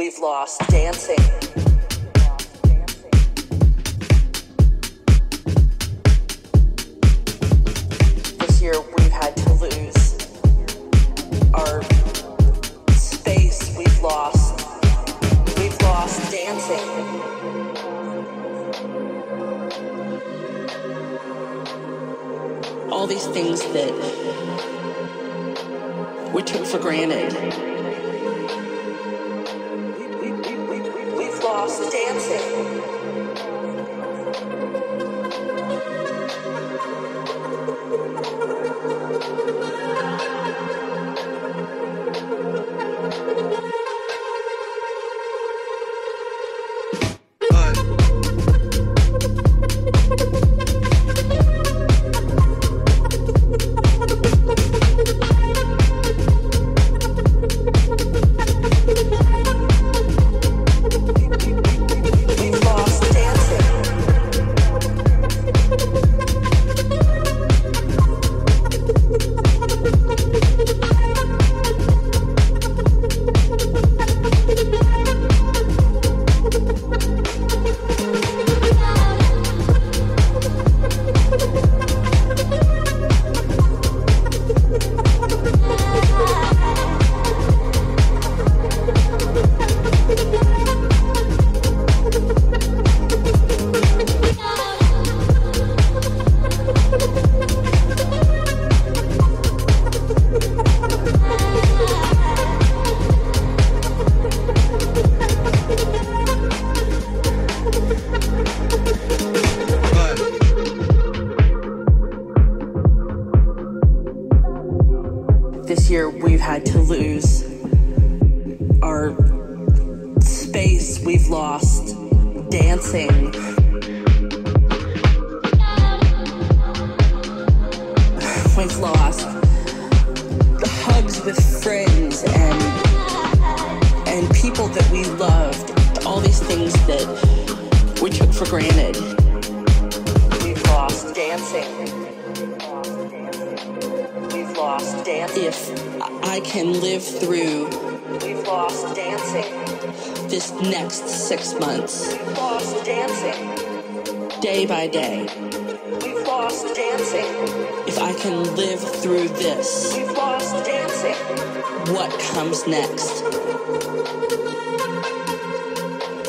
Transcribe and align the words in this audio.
We've 0.00 0.18
lost 0.18 0.66
dancing. 0.70 1.18
This 8.38 8.62
year 8.62 8.80
we've 8.96 9.12
had 9.12 9.36
to 9.36 9.52
lose 9.52 10.16
our 11.52 11.82
space. 12.94 13.76
We've 13.76 14.02
lost. 14.02 14.66
We've 15.58 15.78
lost 15.82 16.32
dancing. 16.32 17.10
all 22.90 23.06
these 23.06 23.26
things 23.26 23.60
that 23.72 24.09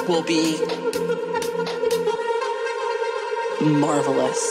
will 0.08 0.24
be 0.24 0.58
marvelous. 3.62 4.51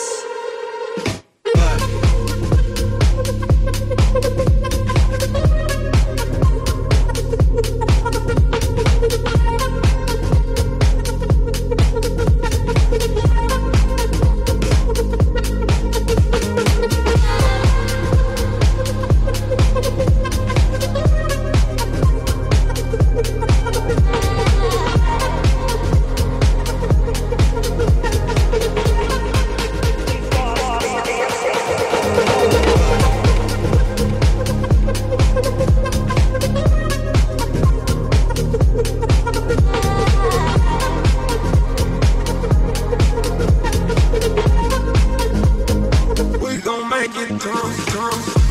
through 47.87 48.50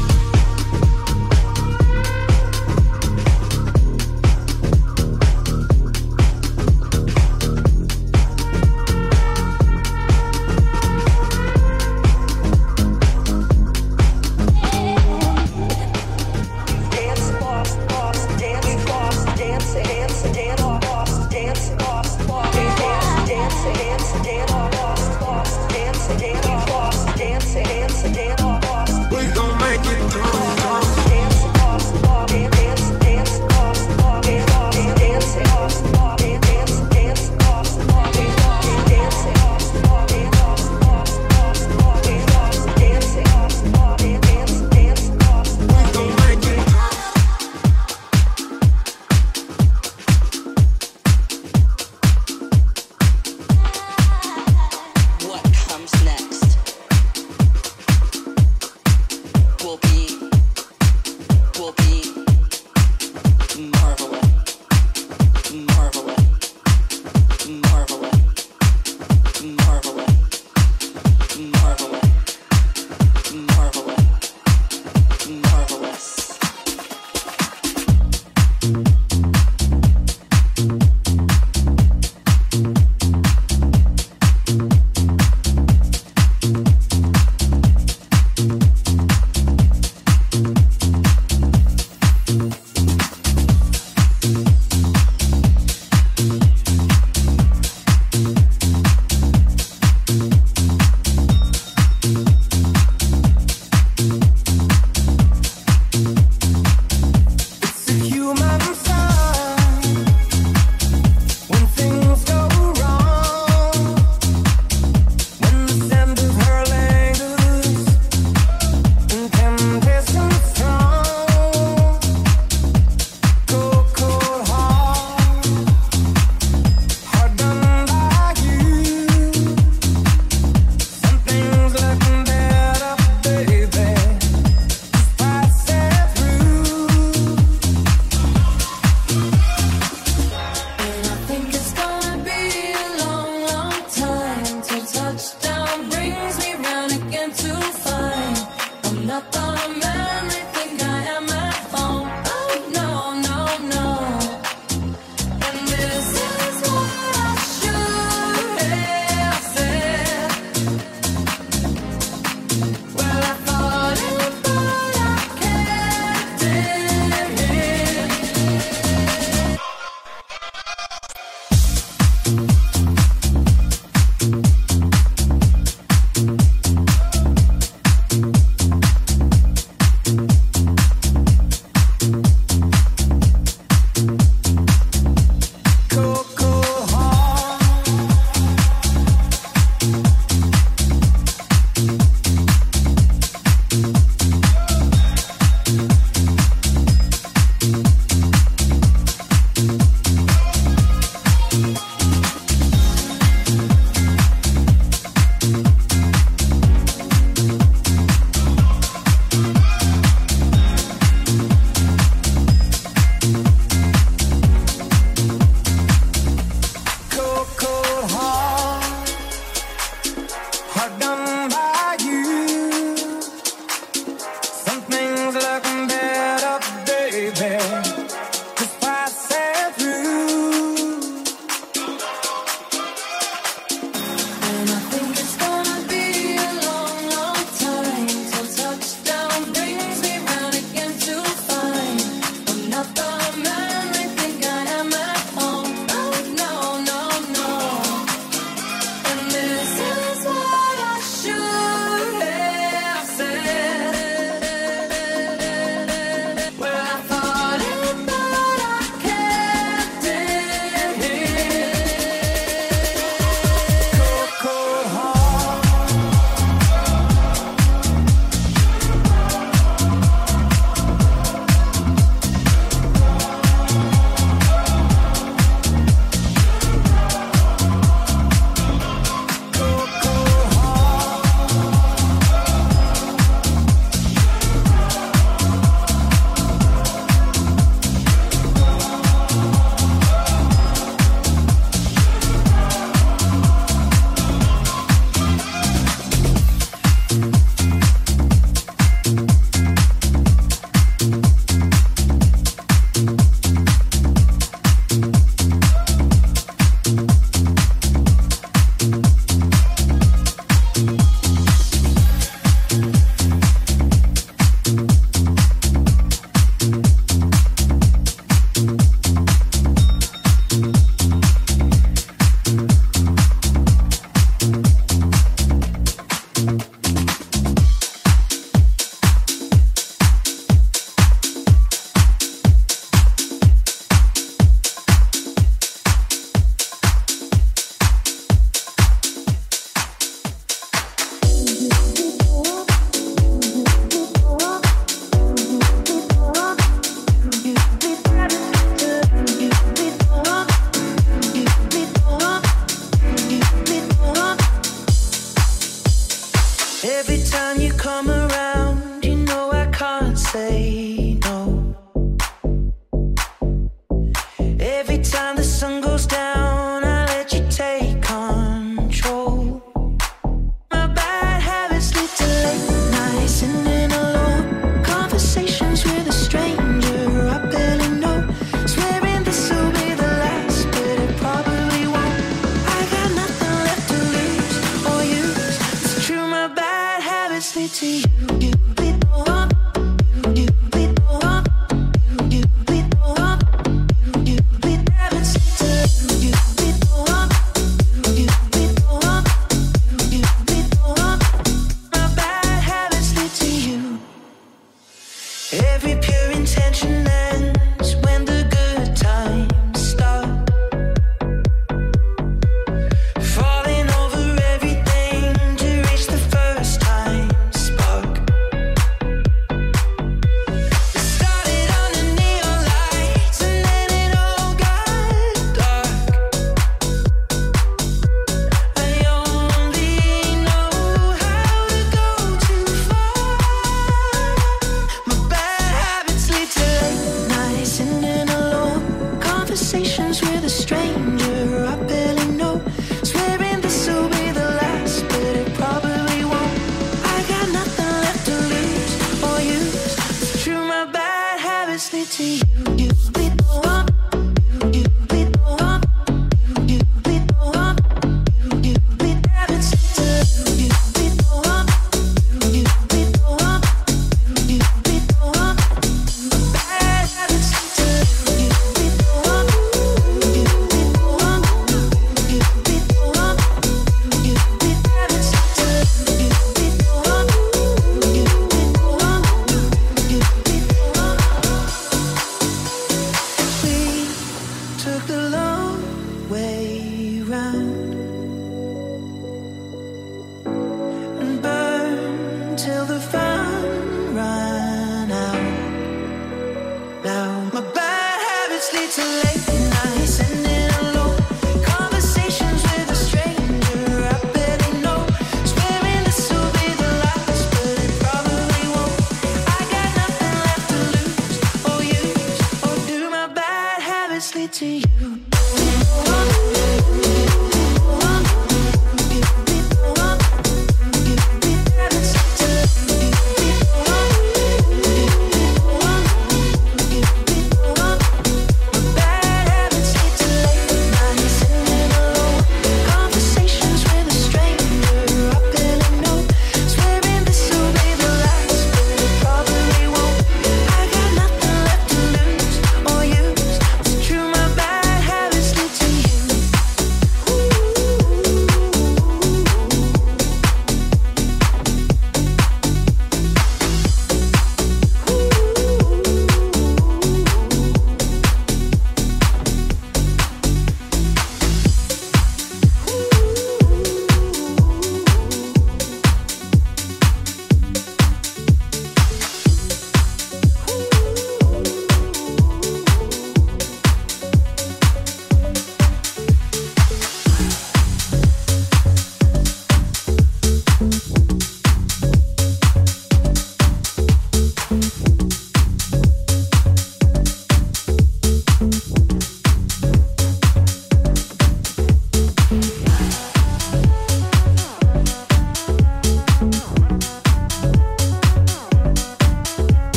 conversations 439.59 440.28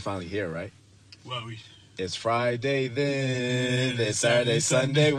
finally 0.00 0.26
here, 0.26 0.48
right? 0.48 0.72
Well, 1.24 1.46
we. 1.46 1.58
It's 1.98 2.14
Friday 2.14 2.88
then. 2.88 4.00
It's 4.00 4.18
Saturday, 4.18 4.60
Sunday. 4.60 5.12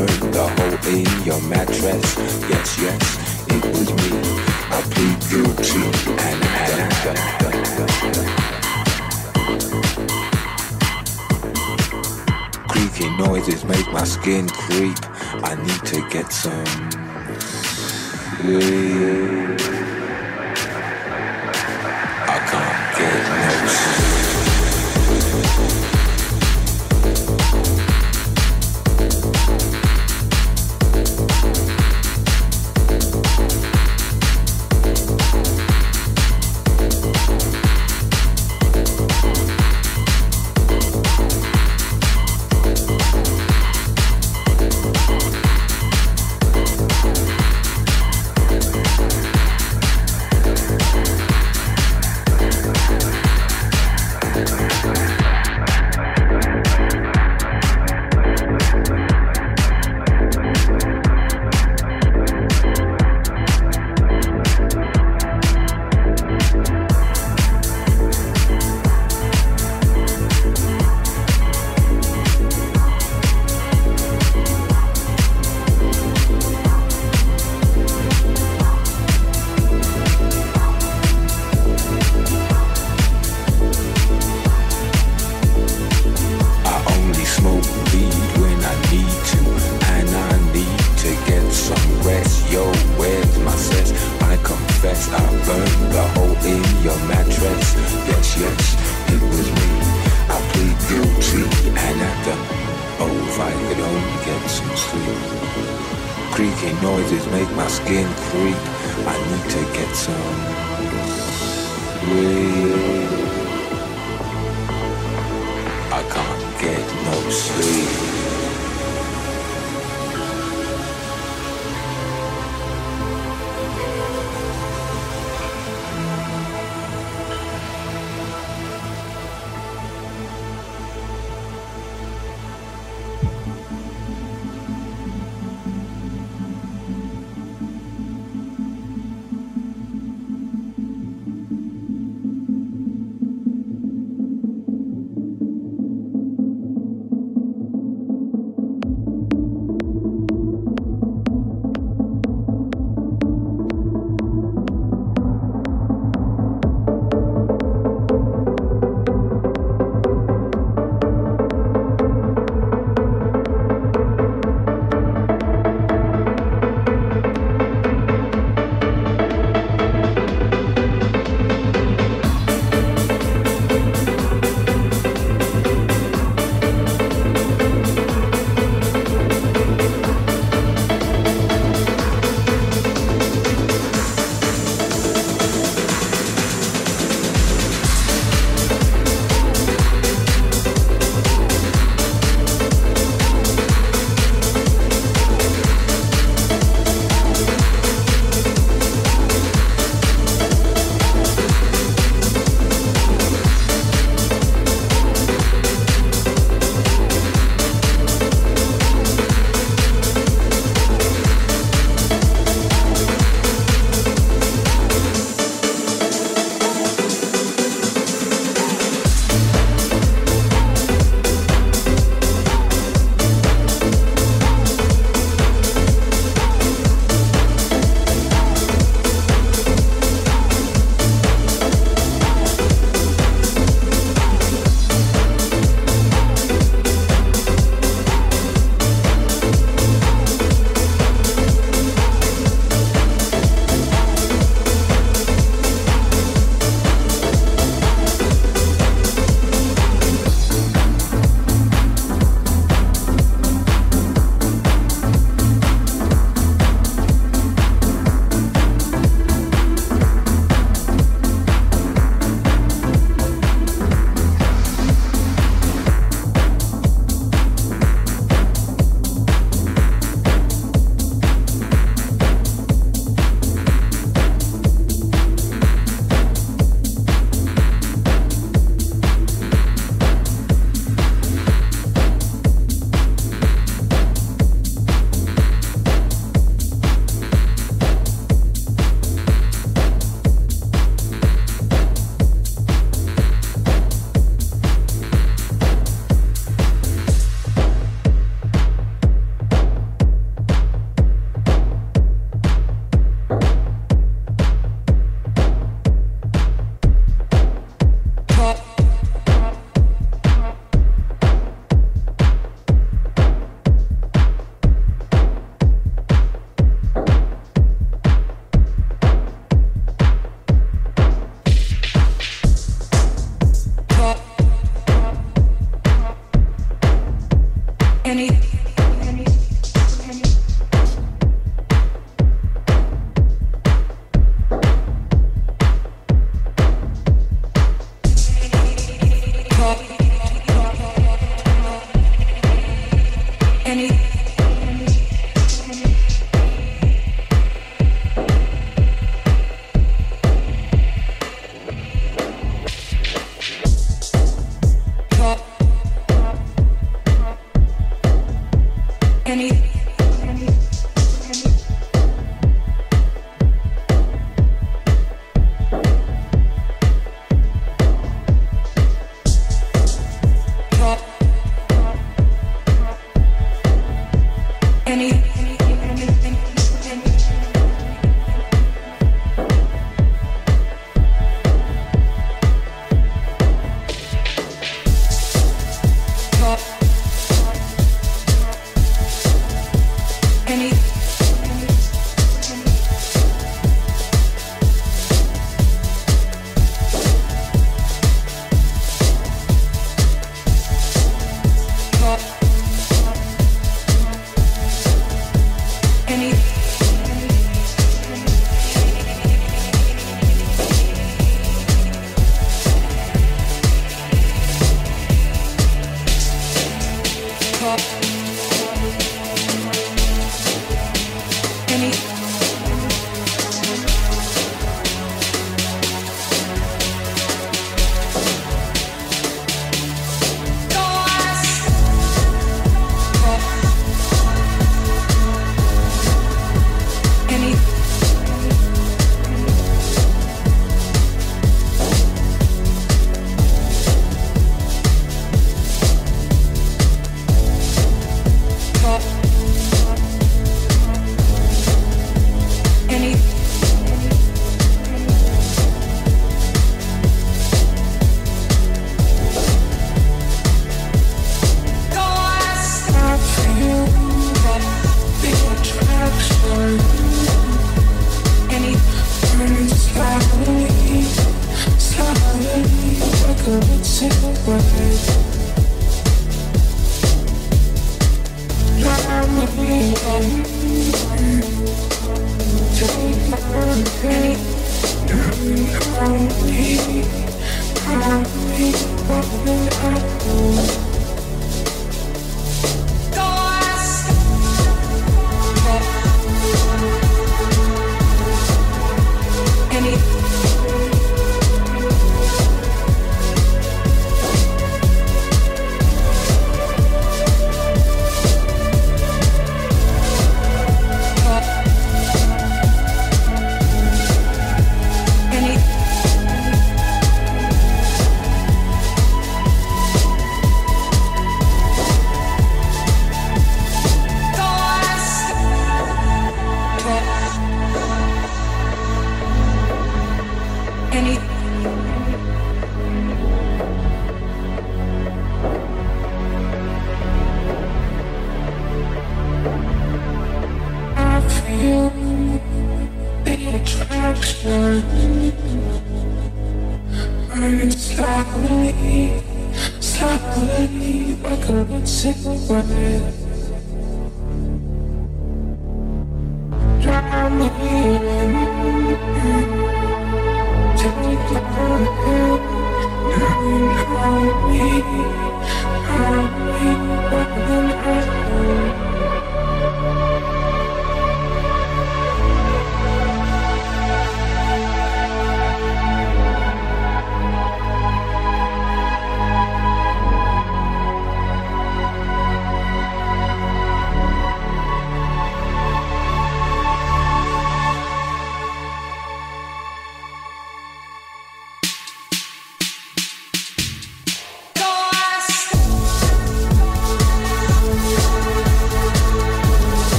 the 0.00 0.46
hole 0.56 0.78
in 0.92 1.06
your 1.24 1.40
mattress. 1.42 2.16
Yes, 2.48 2.78
yes, 2.80 3.02
it 3.48 3.64
was 3.64 3.90
me. 3.92 4.10
I 4.70 4.82
plead 4.90 5.18
guilty 5.30 5.84
and 6.18 6.44
had 6.44 6.90
Creaky 12.68 13.08
noises 13.16 13.64
make 13.64 13.86
my 13.92 14.04
skin 14.04 14.48
creep. 14.48 14.98
I 15.44 15.54
need 15.62 15.84
to 15.86 16.08
get 16.08 16.32
some 16.32 16.66
sleep. 18.40 19.60
I 22.26 22.38
can't 22.50 22.98
get 22.98 23.22
no 23.30 23.66
sleep. 23.68 24.13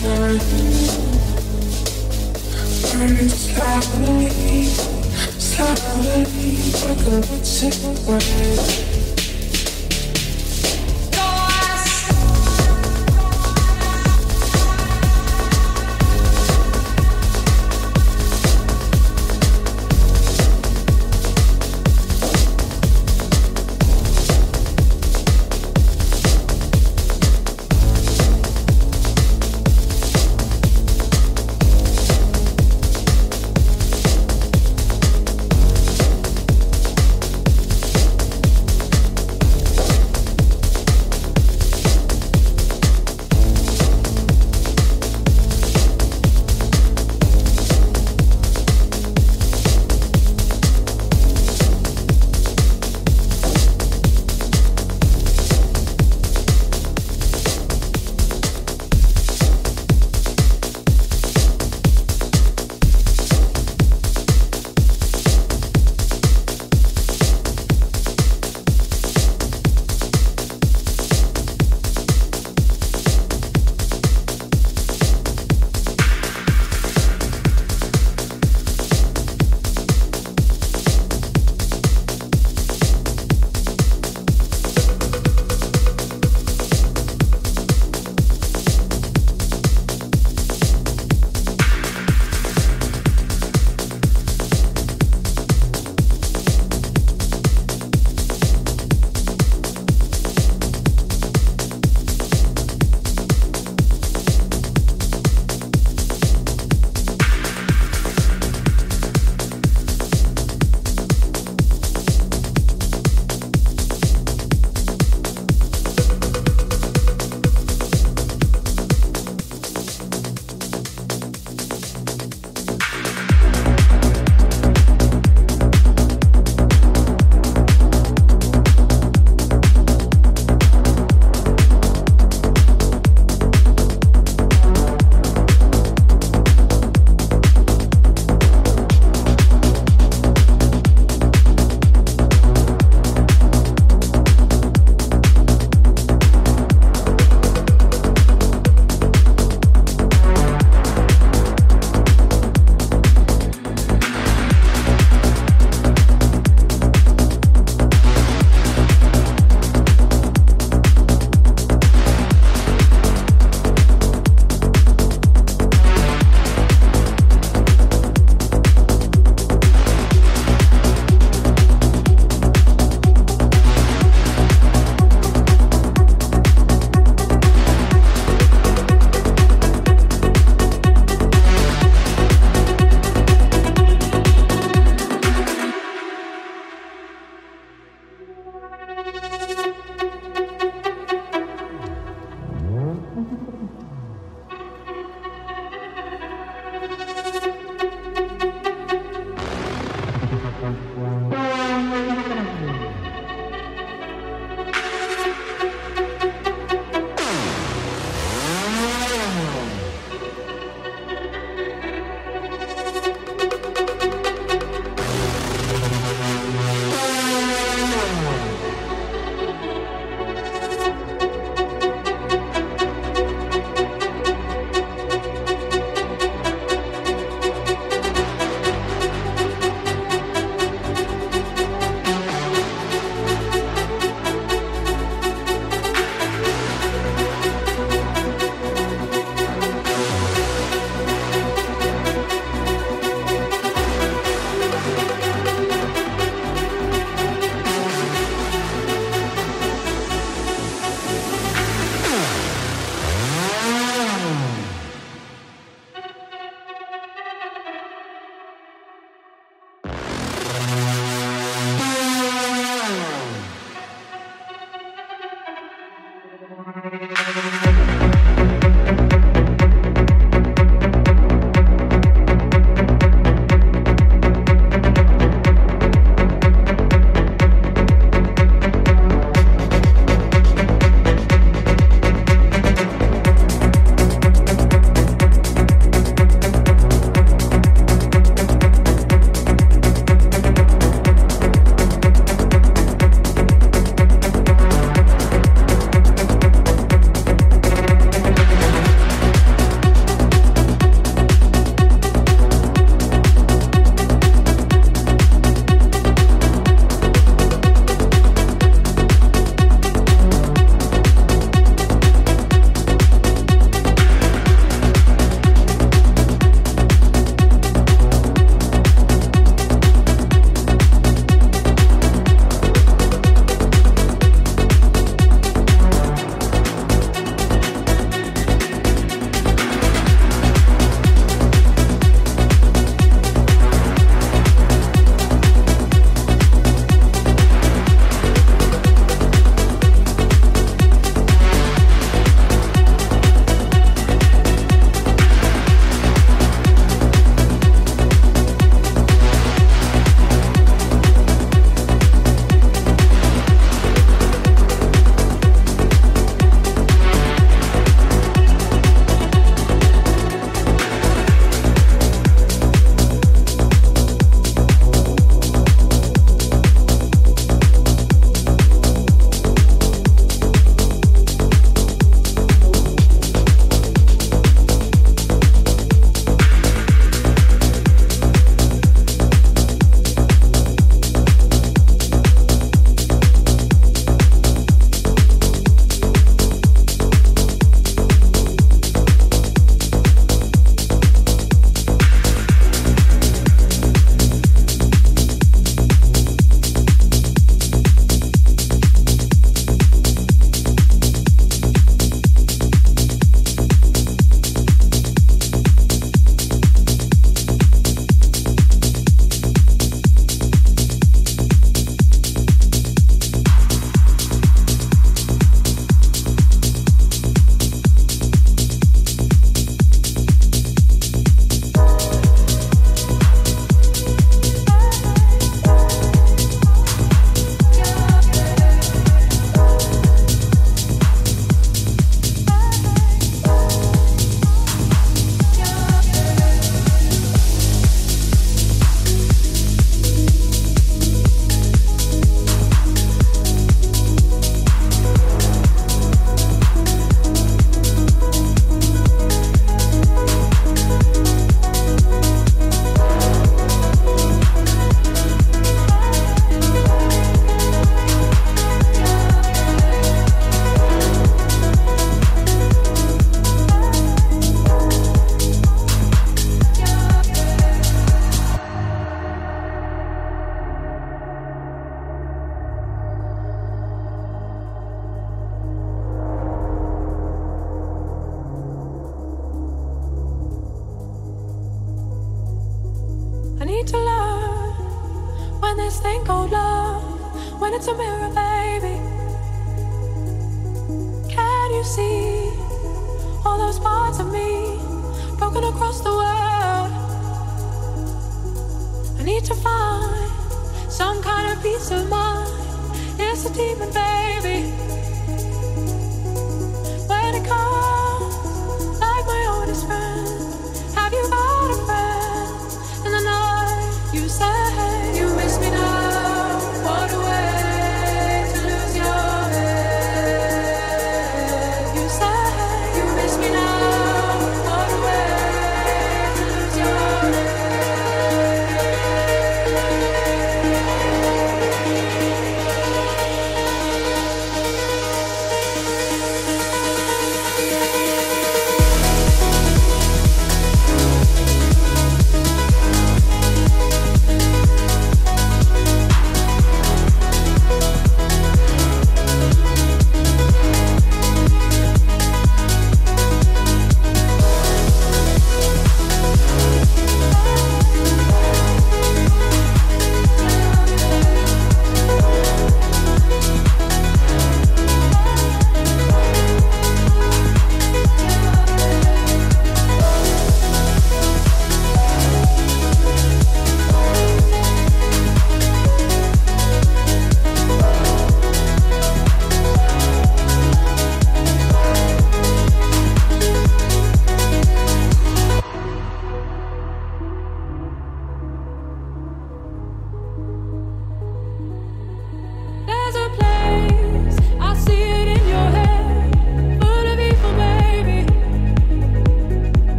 Burning 0.00 0.38
slowly, 3.28 4.64
slowly, 5.38 6.22
like 6.84 7.06
a 7.08 7.44
cigarette. 7.44 8.97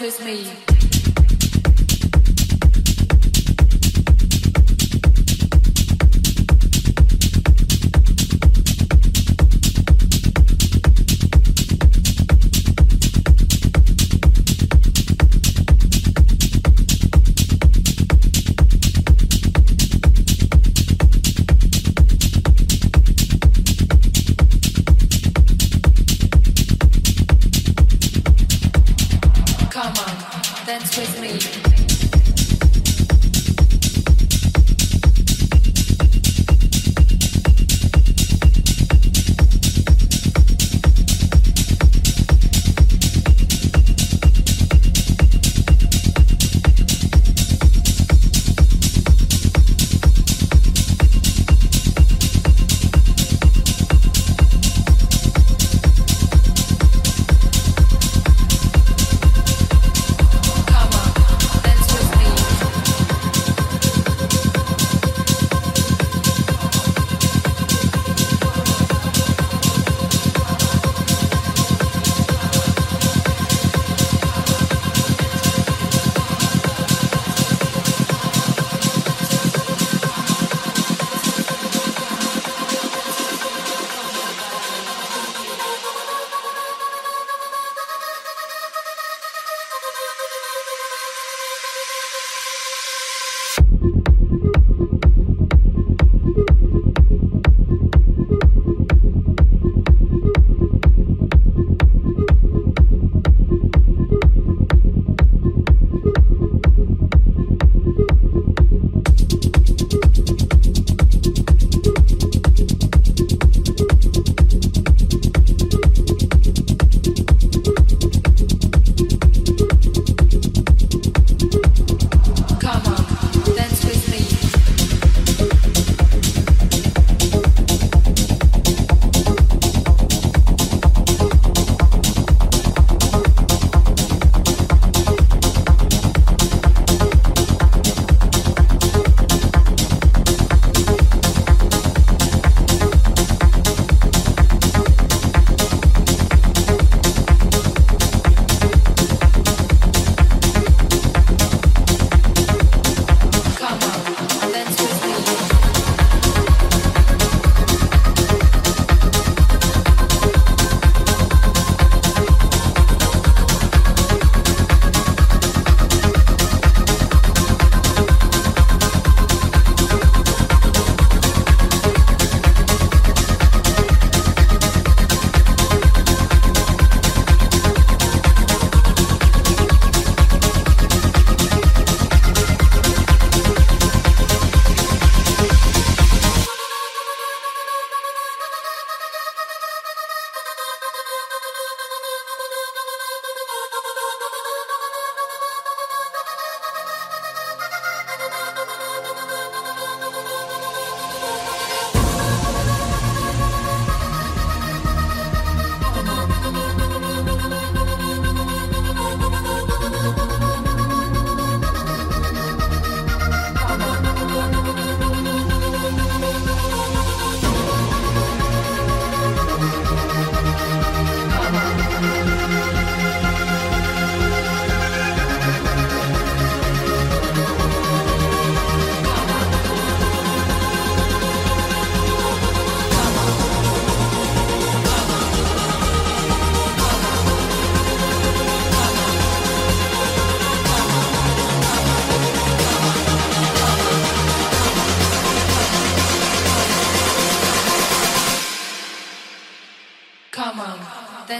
With 0.00 0.24
me. 0.24 0.59